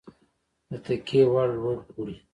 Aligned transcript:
د 0.69 0.71
تکیې 0.85 1.21
وړ 1.31 1.49
لوړ 1.63 1.77
پوړی 1.89 2.15